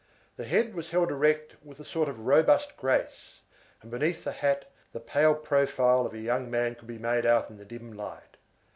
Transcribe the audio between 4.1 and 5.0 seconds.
the hat the